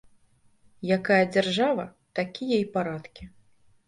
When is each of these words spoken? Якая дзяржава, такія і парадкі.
Якая 0.97 1.19
дзяржава, 1.35 1.85
такія 2.21 2.57
і 2.63 2.65
парадкі. 2.79 3.29